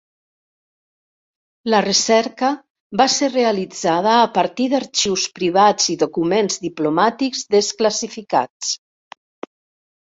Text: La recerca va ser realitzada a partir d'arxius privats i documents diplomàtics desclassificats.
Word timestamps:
La 1.73 1.81
recerca 1.85 2.49
va 3.03 3.07
ser 3.17 3.31
realitzada 3.35 4.15
a 4.23 4.25
partir 4.39 4.69
d'arxius 4.73 5.29
privats 5.37 5.93
i 5.97 5.99
documents 6.07 6.59
diplomàtics 6.69 7.49
desclassificats. 7.59 8.77